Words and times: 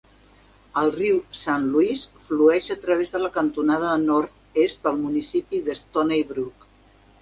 El 0.81 0.87
riu 0.95 1.19
Saint 1.41 1.67
Louis 1.75 2.07
flueix 2.29 2.71
a 2.77 2.79
través 2.87 3.15
de 3.17 3.23
la 3.27 3.31
cantonada 3.39 3.95
nord-est 4.09 4.87
del 4.91 5.01
municipi 5.07 5.67
de 5.71 5.83
Stoney 5.87 6.31
Brook. 6.37 6.73